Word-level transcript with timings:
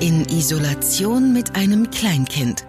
In 0.00 0.24
Isolation 0.26 1.32
mit 1.32 1.56
einem 1.56 1.90
Kleinkind. 1.90 2.64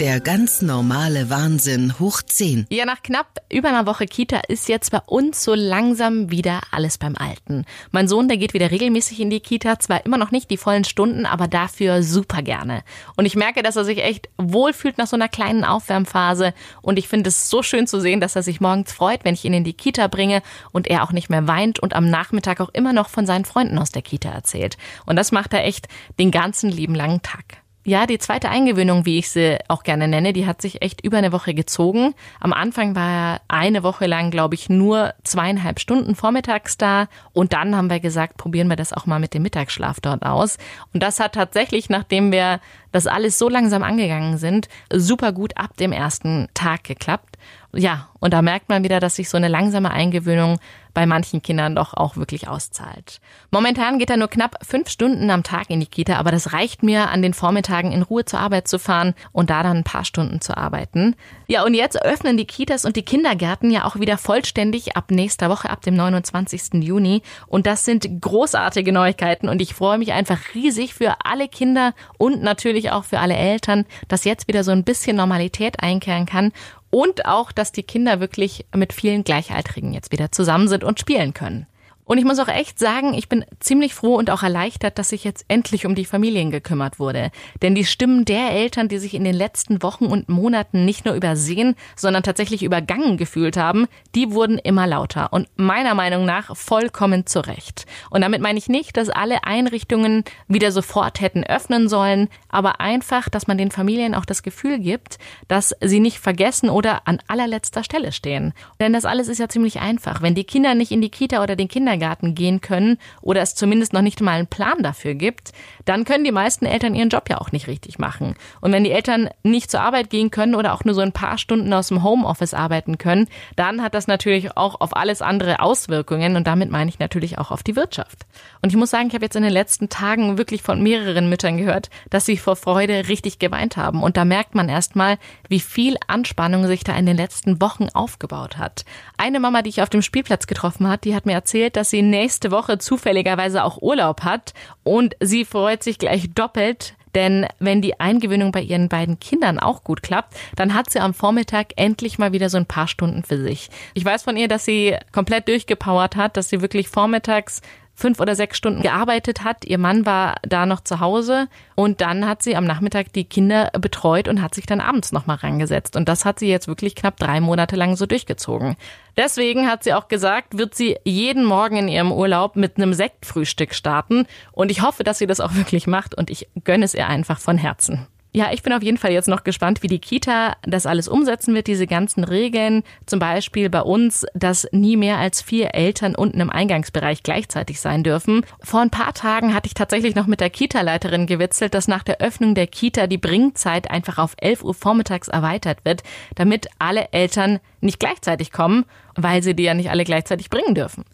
Der 0.00 0.18
ganz 0.18 0.60
normale 0.60 1.30
Wahnsinn 1.30 2.00
hoch 2.00 2.20
10. 2.20 2.66
Ja, 2.68 2.84
nach 2.84 3.04
knapp 3.04 3.38
über 3.48 3.68
einer 3.68 3.86
Woche 3.86 4.06
Kita 4.06 4.40
ist 4.48 4.68
jetzt 4.68 4.90
bei 4.90 4.98
uns 5.06 5.44
so 5.44 5.54
langsam 5.54 6.32
wieder 6.32 6.62
alles 6.72 6.98
beim 6.98 7.14
Alten. 7.16 7.64
Mein 7.92 8.08
Sohn, 8.08 8.26
der 8.26 8.36
geht 8.36 8.54
wieder 8.54 8.72
regelmäßig 8.72 9.20
in 9.20 9.30
die 9.30 9.38
Kita, 9.38 9.78
zwar 9.78 10.04
immer 10.04 10.18
noch 10.18 10.32
nicht 10.32 10.50
die 10.50 10.56
vollen 10.56 10.82
Stunden, 10.82 11.26
aber 11.26 11.46
dafür 11.46 12.02
super 12.02 12.42
gerne. 12.42 12.82
Und 13.16 13.24
ich 13.24 13.36
merke, 13.36 13.62
dass 13.62 13.76
er 13.76 13.84
sich 13.84 14.02
echt 14.02 14.28
wohlfühlt 14.36 14.98
nach 14.98 15.06
so 15.06 15.14
einer 15.14 15.28
kleinen 15.28 15.64
Aufwärmphase. 15.64 16.54
Und 16.82 16.98
ich 16.98 17.06
finde 17.06 17.28
es 17.28 17.48
so 17.48 17.62
schön 17.62 17.86
zu 17.86 18.00
sehen, 18.00 18.20
dass 18.20 18.34
er 18.34 18.42
sich 18.42 18.60
morgens 18.60 18.92
freut, 18.92 19.24
wenn 19.24 19.34
ich 19.34 19.44
ihn 19.44 19.54
in 19.54 19.64
die 19.64 19.74
Kita 19.74 20.08
bringe 20.08 20.42
und 20.72 20.88
er 20.88 21.04
auch 21.04 21.12
nicht 21.12 21.30
mehr 21.30 21.46
weint 21.46 21.78
und 21.78 21.94
am 21.94 22.10
Nachmittag 22.10 22.60
auch 22.60 22.70
immer 22.70 22.92
noch 22.92 23.08
von 23.08 23.26
seinen 23.26 23.44
Freunden 23.44 23.78
aus 23.78 23.92
der 23.92 24.02
Kita 24.02 24.28
erzählt. 24.28 24.76
Und 25.06 25.14
das 25.14 25.30
macht 25.30 25.52
er 25.52 25.64
echt 25.64 25.86
den 26.18 26.32
ganzen 26.32 26.68
lieben 26.68 26.96
langen 26.96 27.22
Tag. 27.22 27.63
Ja, 27.86 28.06
die 28.06 28.16
zweite 28.16 28.48
Eingewöhnung, 28.48 29.04
wie 29.04 29.18
ich 29.18 29.28
sie 29.28 29.58
auch 29.68 29.82
gerne 29.82 30.08
nenne, 30.08 30.32
die 30.32 30.46
hat 30.46 30.62
sich 30.62 30.80
echt 30.80 31.04
über 31.04 31.18
eine 31.18 31.32
Woche 31.32 31.52
gezogen. 31.52 32.14
Am 32.40 32.54
Anfang 32.54 32.96
war 32.96 33.10
er 33.10 33.40
eine 33.48 33.82
Woche 33.82 34.06
lang, 34.06 34.30
glaube 34.30 34.54
ich, 34.54 34.70
nur 34.70 35.12
zweieinhalb 35.22 35.78
Stunden 35.78 36.14
vormittags 36.14 36.78
da. 36.78 37.08
Und 37.34 37.52
dann 37.52 37.76
haben 37.76 37.90
wir 37.90 38.00
gesagt, 38.00 38.38
probieren 38.38 38.68
wir 38.68 38.76
das 38.76 38.94
auch 38.94 39.04
mal 39.04 39.20
mit 39.20 39.34
dem 39.34 39.42
Mittagsschlaf 39.42 40.00
dort 40.00 40.22
aus. 40.22 40.56
Und 40.94 41.02
das 41.02 41.20
hat 41.20 41.34
tatsächlich, 41.34 41.90
nachdem 41.90 42.32
wir 42.32 42.60
das 42.94 43.08
alles 43.08 43.40
so 43.40 43.48
langsam 43.48 43.82
angegangen 43.82 44.38
sind, 44.38 44.68
super 44.92 45.32
gut 45.32 45.56
ab 45.56 45.76
dem 45.76 45.90
ersten 45.90 46.48
Tag 46.54 46.84
geklappt. 46.84 47.36
Ja, 47.72 48.08
und 48.20 48.32
da 48.32 48.40
merkt 48.40 48.68
man 48.68 48.84
wieder, 48.84 49.00
dass 49.00 49.16
sich 49.16 49.28
so 49.28 49.36
eine 49.36 49.48
langsame 49.48 49.90
Eingewöhnung 49.90 50.58
bei 50.94 51.06
manchen 51.06 51.42
Kindern 51.42 51.74
doch 51.74 51.92
auch 51.94 52.16
wirklich 52.16 52.46
auszahlt. 52.46 53.20
Momentan 53.50 53.98
geht 53.98 54.10
er 54.10 54.16
nur 54.16 54.28
knapp 54.28 54.64
fünf 54.64 54.88
Stunden 54.88 55.28
am 55.28 55.42
Tag 55.42 55.68
in 55.68 55.80
die 55.80 55.86
Kita, 55.86 56.16
aber 56.16 56.30
das 56.30 56.52
reicht 56.52 56.84
mir, 56.84 57.10
an 57.10 57.20
den 57.20 57.34
Vormittagen 57.34 57.90
in 57.90 58.02
Ruhe 58.02 58.24
zur 58.24 58.38
Arbeit 58.38 58.68
zu 58.68 58.78
fahren 58.78 59.14
und 59.32 59.50
da 59.50 59.64
dann 59.64 59.78
ein 59.78 59.84
paar 59.84 60.04
Stunden 60.04 60.40
zu 60.40 60.56
arbeiten. 60.56 61.16
Ja, 61.48 61.64
und 61.64 61.74
jetzt 61.74 62.00
öffnen 62.00 62.36
die 62.36 62.46
Kitas 62.46 62.84
und 62.84 62.94
die 62.94 63.04
Kindergärten 63.04 63.72
ja 63.72 63.84
auch 63.84 63.96
wieder 63.96 64.16
vollständig 64.16 64.96
ab 64.96 65.10
nächster 65.10 65.50
Woche, 65.50 65.68
ab 65.68 65.82
dem 65.82 65.94
29. 65.94 66.74
Juni. 66.74 67.22
Und 67.48 67.66
das 67.66 67.84
sind 67.84 68.08
großartige 68.20 68.92
Neuigkeiten 68.92 69.48
und 69.48 69.60
ich 69.60 69.74
freue 69.74 69.98
mich 69.98 70.12
einfach 70.12 70.38
riesig 70.54 70.94
für 70.94 71.16
alle 71.24 71.48
Kinder 71.48 71.92
und 72.18 72.42
natürlich 72.42 72.83
auch 72.90 73.04
für 73.04 73.20
alle 73.20 73.34
Eltern, 73.34 73.84
dass 74.08 74.24
jetzt 74.24 74.48
wieder 74.48 74.64
so 74.64 74.70
ein 74.70 74.84
bisschen 74.84 75.16
Normalität 75.16 75.80
einkehren 75.80 76.26
kann 76.26 76.52
und 76.90 77.26
auch, 77.26 77.52
dass 77.52 77.72
die 77.72 77.82
Kinder 77.82 78.20
wirklich 78.20 78.66
mit 78.74 78.92
vielen 78.92 79.24
Gleichaltrigen 79.24 79.92
jetzt 79.92 80.12
wieder 80.12 80.30
zusammen 80.30 80.68
sind 80.68 80.84
und 80.84 81.00
spielen 81.00 81.34
können. 81.34 81.66
Und 82.04 82.18
ich 82.18 82.24
muss 82.24 82.38
auch 82.38 82.48
echt 82.48 82.78
sagen, 82.78 83.14
ich 83.14 83.28
bin 83.28 83.44
ziemlich 83.60 83.94
froh 83.94 84.16
und 84.16 84.30
auch 84.30 84.42
erleichtert, 84.42 84.98
dass 84.98 85.08
sich 85.08 85.24
jetzt 85.24 85.44
endlich 85.48 85.86
um 85.86 85.94
die 85.94 86.04
Familien 86.04 86.50
gekümmert 86.50 86.98
wurde. 86.98 87.30
Denn 87.62 87.74
die 87.74 87.84
Stimmen 87.84 88.24
der 88.24 88.50
Eltern, 88.50 88.88
die 88.88 88.98
sich 88.98 89.14
in 89.14 89.24
den 89.24 89.34
letzten 89.34 89.82
Wochen 89.82 90.06
und 90.06 90.28
Monaten 90.28 90.84
nicht 90.84 91.04
nur 91.04 91.14
übersehen, 91.14 91.74
sondern 91.96 92.22
tatsächlich 92.22 92.62
übergangen 92.62 93.16
gefühlt 93.16 93.56
haben, 93.56 93.86
die 94.14 94.32
wurden 94.32 94.58
immer 94.58 94.86
lauter 94.86 95.32
und 95.32 95.48
meiner 95.56 95.94
Meinung 95.94 96.24
nach 96.24 96.54
vollkommen 96.56 97.26
zurecht. 97.26 97.86
Und 98.10 98.20
damit 98.20 98.40
meine 98.40 98.58
ich 98.58 98.68
nicht, 98.68 98.96
dass 98.96 99.08
alle 99.08 99.44
Einrichtungen 99.44 100.24
wieder 100.46 100.72
sofort 100.72 101.20
hätten 101.20 101.44
öffnen 101.44 101.88
sollen, 101.88 102.28
aber 102.48 102.80
einfach, 102.80 103.28
dass 103.28 103.46
man 103.46 103.58
den 103.58 103.70
Familien 103.70 104.14
auch 104.14 104.24
das 104.24 104.42
Gefühl 104.42 104.78
gibt, 104.78 105.18
dass 105.48 105.74
sie 105.80 106.00
nicht 106.00 106.18
vergessen 106.18 106.68
oder 106.68 107.06
an 107.06 107.20
allerletzter 107.28 107.82
Stelle 107.82 108.12
stehen. 108.12 108.52
Denn 108.80 108.92
das 108.92 109.04
alles 109.04 109.28
ist 109.28 109.38
ja 109.38 109.48
ziemlich 109.48 109.80
einfach. 109.80 110.20
Wenn 110.22 110.34
die 110.34 110.44
Kinder 110.44 110.74
nicht 110.74 110.92
in 110.92 111.00
die 111.00 111.10
Kita 111.10 111.42
oder 111.42 111.56
den 111.56 111.68
Kinder 111.68 111.93
Kindergarten 111.94 112.34
gehen 112.34 112.60
können 112.60 112.98
oder 113.22 113.40
es 113.40 113.54
zumindest 113.54 113.92
noch 113.92 114.02
nicht 114.02 114.20
mal 114.20 114.32
einen 114.32 114.46
Plan 114.46 114.82
dafür 114.82 115.14
gibt, 115.14 115.52
dann 115.84 116.04
können 116.04 116.24
die 116.24 116.32
meisten 116.32 116.66
Eltern 116.66 116.94
ihren 116.94 117.08
Job 117.08 117.28
ja 117.28 117.40
auch 117.40 117.52
nicht 117.52 117.66
richtig 117.68 117.98
machen. 117.98 118.34
Und 118.60 118.72
wenn 118.72 118.84
die 118.84 118.90
Eltern 118.90 119.28
nicht 119.42 119.70
zur 119.70 119.80
Arbeit 119.80 120.10
gehen 120.10 120.30
können 120.30 120.54
oder 120.54 120.74
auch 120.74 120.84
nur 120.84 120.94
so 120.94 121.00
ein 121.00 121.12
paar 121.12 121.38
Stunden 121.38 121.72
aus 121.72 121.88
dem 121.88 122.02
Homeoffice 122.02 122.54
arbeiten 122.54 122.98
können, 122.98 123.28
dann 123.56 123.82
hat 123.82 123.94
das 123.94 124.06
natürlich 124.06 124.56
auch 124.56 124.80
auf 124.80 124.96
alles 124.96 125.22
andere 125.22 125.60
Auswirkungen 125.60 126.36
und 126.36 126.46
damit 126.46 126.70
meine 126.70 126.90
ich 126.90 126.98
natürlich 126.98 127.38
auch 127.38 127.50
auf 127.50 127.62
die 127.62 127.76
Wirtschaft. 127.76 128.26
Und 128.60 128.70
ich 128.70 128.76
muss 128.76 128.90
sagen, 128.90 129.08
ich 129.08 129.14
habe 129.14 129.24
jetzt 129.24 129.36
in 129.36 129.42
den 129.42 129.52
letzten 129.52 129.88
Tagen 129.88 130.38
wirklich 130.38 130.62
von 130.62 130.82
mehreren 130.82 131.28
Müttern 131.28 131.58
gehört, 131.58 131.90
dass 132.10 132.26
sie 132.26 132.36
vor 132.36 132.56
Freude 132.56 133.08
richtig 133.08 133.38
geweint 133.38 133.76
haben. 133.76 134.02
Und 134.02 134.16
da 134.16 134.24
merkt 134.24 134.54
man 134.54 134.68
erstmal, 134.68 135.18
wie 135.48 135.60
viel 135.60 135.96
Anspannung 136.06 136.66
sich 136.66 136.82
da 136.82 136.96
in 136.96 137.06
den 137.06 137.16
letzten 137.16 137.60
Wochen 137.60 137.88
aufgebaut 137.92 138.58
hat. 138.58 138.84
Eine 139.16 139.40
Mama, 139.40 139.62
die 139.62 139.70
ich 139.70 139.82
auf 139.82 139.90
dem 139.90 140.02
Spielplatz 140.02 140.46
getroffen 140.46 140.88
hat, 140.88 141.04
die 141.04 141.14
hat 141.14 141.26
mir 141.26 141.32
erzählt, 141.32 141.76
dass 141.76 141.83
dass 141.84 141.90
sie 141.90 142.00
nächste 142.00 142.50
Woche 142.50 142.78
zufälligerweise 142.78 143.62
auch 143.62 143.82
Urlaub 143.82 144.22
hat 144.22 144.54
und 144.84 145.16
sie 145.20 145.44
freut 145.44 145.82
sich 145.82 145.98
gleich 145.98 146.32
doppelt, 146.32 146.94
denn 147.14 147.46
wenn 147.58 147.82
die 147.82 148.00
Eingewöhnung 148.00 148.52
bei 148.52 148.62
ihren 148.62 148.88
beiden 148.88 149.20
Kindern 149.20 149.58
auch 149.58 149.84
gut 149.84 150.02
klappt, 150.02 150.34
dann 150.56 150.72
hat 150.72 150.88
sie 150.88 150.98
am 150.98 151.12
Vormittag 151.12 151.74
endlich 151.76 152.18
mal 152.18 152.32
wieder 152.32 152.48
so 152.48 152.56
ein 152.56 152.64
paar 152.64 152.88
Stunden 152.88 153.22
für 153.22 153.36
sich. 153.36 153.68
Ich 153.92 154.02
weiß 154.02 154.22
von 154.22 154.38
ihr, 154.38 154.48
dass 154.48 154.64
sie 154.64 154.96
komplett 155.12 155.46
durchgepowert 155.46 156.16
hat, 156.16 156.38
dass 156.38 156.48
sie 156.48 156.62
wirklich 156.62 156.88
vormittags 156.88 157.60
fünf 157.94 158.20
oder 158.20 158.34
sechs 158.34 158.56
Stunden 158.56 158.82
gearbeitet 158.82 159.44
hat. 159.44 159.64
Ihr 159.64 159.78
Mann 159.78 160.04
war 160.04 160.36
da 160.42 160.66
noch 160.66 160.80
zu 160.80 161.00
Hause 161.00 161.48
und 161.74 162.00
dann 162.00 162.26
hat 162.26 162.42
sie 162.42 162.56
am 162.56 162.64
Nachmittag 162.64 163.12
die 163.12 163.24
Kinder 163.24 163.70
betreut 163.78 164.28
und 164.28 164.42
hat 164.42 164.54
sich 164.54 164.66
dann 164.66 164.80
abends 164.80 165.12
nochmal 165.12 165.36
rangesetzt. 165.36 165.96
Und 165.96 166.08
das 166.08 166.24
hat 166.24 166.38
sie 166.38 166.48
jetzt 166.48 166.68
wirklich 166.68 166.94
knapp 166.94 167.16
drei 167.16 167.40
Monate 167.40 167.76
lang 167.76 167.96
so 167.96 168.06
durchgezogen. 168.06 168.76
Deswegen 169.16 169.68
hat 169.68 169.84
sie 169.84 169.94
auch 169.94 170.08
gesagt, 170.08 170.58
wird 170.58 170.74
sie 170.74 170.96
jeden 171.04 171.44
Morgen 171.44 171.76
in 171.76 171.88
ihrem 171.88 172.10
Urlaub 172.10 172.56
mit 172.56 172.76
einem 172.76 172.92
Sektfrühstück 172.94 173.74
starten. 173.74 174.26
Und 174.50 174.70
ich 174.70 174.82
hoffe, 174.82 175.04
dass 175.04 175.18
sie 175.18 175.26
das 175.26 175.40
auch 175.40 175.54
wirklich 175.54 175.86
macht 175.86 176.14
und 176.14 176.30
ich 176.30 176.48
gönne 176.64 176.84
es 176.84 176.94
ihr 176.94 177.06
einfach 177.06 177.38
von 177.38 177.58
Herzen. 177.58 178.06
Ja, 178.36 178.50
ich 178.52 178.64
bin 178.64 178.72
auf 178.72 178.82
jeden 178.82 178.98
Fall 178.98 179.12
jetzt 179.12 179.28
noch 179.28 179.44
gespannt, 179.44 179.84
wie 179.84 179.86
die 179.86 180.00
Kita 180.00 180.56
das 180.62 180.86
alles 180.86 181.06
umsetzen 181.06 181.54
wird, 181.54 181.68
diese 181.68 181.86
ganzen 181.86 182.24
Regeln. 182.24 182.82
Zum 183.06 183.20
Beispiel 183.20 183.70
bei 183.70 183.80
uns, 183.80 184.26
dass 184.34 184.66
nie 184.72 184.96
mehr 184.96 185.18
als 185.18 185.40
vier 185.40 185.72
Eltern 185.76 186.16
unten 186.16 186.40
im 186.40 186.50
Eingangsbereich 186.50 187.22
gleichzeitig 187.22 187.80
sein 187.80 188.02
dürfen. 188.02 188.44
Vor 188.60 188.80
ein 188.80 188.90
paar 188.90 189.14
Tagen 189.14 189.54
hatte 189.54 189.68
ich 189.68 189.74
tatsächlich 189.74 190.16
noch 190.16 190.26
mit 190.26 190.40
der 190.40 190.50
Kita-Leiterin 190.50 191.26
gewitzelt, 191.26 191.74
dass 191.74 191.86
nach 191.86 192.02
der 192.02 192.20
Öffnung 192.20 192.56
der 192.56 192.66
Kita 192.66 193.06
die 193.06 193.18
Bringzeit 193.18 193.88
einfach 193.88 194.18
auf 194.18 194.34
11 194.40 194.64
Uhr 194.64 194.74
vormittags 194.74 195.28
erweitert 195.28 195.84
wird, 195.84 196.02
damit 196.34 196.66
alle 196.80 197.12
Eltern 197.12 197.60
nicht 197.80 198.00
gleichzeitig 198.00 198.50
kommen, 198.50 198.84
weil 199.14 199.44
sie 199.44 199.54
die 199.54 199.62
ja 199.62 199.74
nicht 199.74 199.90
alle 199.90 200.02
gleichzeitig 200.02 200.50
bringen 200.50 200.74
dürfen. 200.74 201.04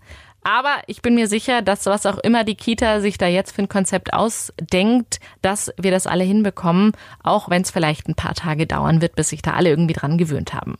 Aber 0.42 0.76
ich 0.86 1.02
bin 1.02 1.14
mir 1.14 1.26
sicher, 1.26 1.60
dass 1.62 1.86
was 1.86 2.06
auch 2.06 2.18
immer 2.18 2.44
die 2.44 2.54
Kita 2.54 3.00
sich 3.00 3.18
da 3.18 3.26
jetzt 3.26 3.52
für 3.52 3.62
ein 3.62 3.68
Konzept 3.68 4.14
ausdenkt, 4.14 5.20
dass 5.42 5.72
wir 5.76 5.90
das 5.90 6.06
alle 6.06 6.24
hinbekommen, 6.24 6.92
auch 7.22 7.50
wenn 7.50 7.62
es 7.62 7.70
vielleicht 7.70 8.08
ein 8.08 8.14
paar 8.14 8.34
Tage 8.34 8.66
dauern 8.66 9.02
wird, 9.02 9.16
bis 9.16 9.28
sich 9.28 9.42
da 9.42 9.52
alle 9.52 9.68
irgendwie 9.68 9.94
dran 9.94 10.16
gewöhnt 10.16 10.54
haben. 10.54 10.76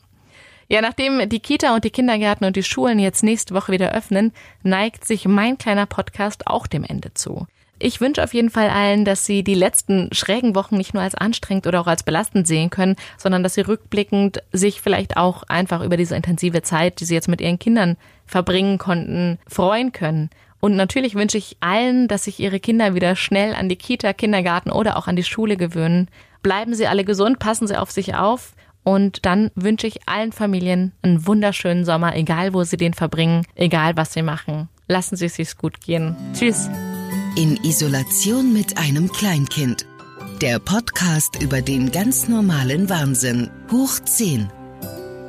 Ja, 0.68 0.80
nachdem 0.80 1.28
die 1.28 1.40
Kita 1.40 1.74
und 1.74 1.84
die 1.84 1.90
Kindergärten 1.90 2.46
und 2.46 2.54
die 2.54 2.62
Schulen 2.62 3.00
jetzt 3.00 3.24
nächste 3.24 3.54
Woche 3.54 3.72
wieder 3.72 3.92
öffnen, 3.92 4.32
neigt 4.62 5.04
sich 5.04 5.26
mein 5.26 5.58
kleiner 5.58 5.86
Podcast 5.86 6.46
auch 6.46 6.66
dem 6.66 6.84
Ende 6.84 7.12
zu. 7.12 7.46
Ich 7.82 8.02
wünsche 8.02 8.22
auf 8.22 8.34
jeden 8.34 8.50
Fall 8.50 8.68
allen, 8.68 9.06
dass 9.06 9.24
sie 9.24 9.42
die 9.42 9.54
letzten 9.54 10.10
schrägen 10.12 10.54
Wochen 10.54 10.76
nicht 10.76 10.92
nur 10.92 11.02
als 11.02 11.14
anstrengend 11.14 11.66
oder 11.66 11.80
auch 11.80 11.86
als 11.86 12.02
belastend 12.02 12.46
sehen 12.46 12.68
können, 12.68 12.94
sondern 13.16 13.42
dass 13.42 13.54
sie 13.54 13.62
rückblickend 13.62 14.42
sich 14.52 14.82
vielleicht 14.82 15.16
auch 15.16 15.44
einfach 15.44 15.82
über 15.82 15.96
diese 15.96 16.14
intensive 16.14 16.60
Zeit, 16.60 17.00
die 17.00 17.06
sie 17.06 17.14
jetzt 17.14 17.28
mit 17.28 17.40
ihren 17.40 17.58
Kindern 17.58 17.96
verbringen 18.26 18.76
konnten, 18.76 19.38
freuen 19.48 19.92
können. 19.92 20.28
Und 20.60 20.76
natürlich 20.76 21.14
wünsche 21.14 21.38
ich 21.38 21.56
allen, 21.60 22.06
dass 22.06 22.24
sich 22.24 22.38
ihre 22.38 22.60
Kinder 22.60 22.94
wieder 22.94 23.16
schnell 23.16 23.54
an 23.54 23.70
die 23.70 23.76
Kita, 23.76 24.12
Kindergarten 24.12 24.70
oder 24.70 24.98
auch 24.98 25.06
an 25.06 25.16
die 25.16 25.24
Schule 25.24 25.56
gewöhnen. 25.56 26.08
Bleiben 26.42 26.74
Sie 26.74 26.86
alle 26.86 27.04
gesund, 27.04 27.38
passen 27.38 27.66
Sie 27.66 27.78
auf 27.78 27.90
sich 27.90 28.14
auf. 28.14 28.52
Und 28.82 29.24
dann 29.24 29.50
wünsche 29.54 29.86
ich 29.86 30.06
allen 30.06 30.32
Familien 30.32 30.92
einen 31.00 31.26
wunderschönen 31.26 31.86
Sommer, 31.86 32.14
egal 32.14 32.52
wo 32.52 32.62
Sie 32.62 32.76
den 32.76 32.92
verbringen, 32.92 33.46
egal 33.54 33.96
was 33.96 34.12
Sie 34.12 34.22
machen. 34.22 34.68
Lassen 34.86 35.16
Sie 35.16 35.26
es 35.26 35.36
sich 35.36 35.56
gut 35.56 35.80
gehen. 35.80 36.14
Tschüss. 36.34 36.68
In 37.36 37.56
Isolation 37.62 38.52
mit 38.52 38.76
einem 38.76 39.10
Kleinkind. 39.10 39.86
Der 40.40 40.58
Podcast 40.58 41.40
über 41.40 41.62
den 41.62 41.92
ganz 41.92 42.28
normalen 42.28 42.88
Wahnsinn. 42.88 43.50
Hoch 43.70 44.00
10. 44.00 44.50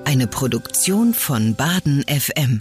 Eine 0.05 0.27
Produktion 0.27 1.13
von 1.13 1.55
Baden 1.55 2.03
FM. 2.07 2.59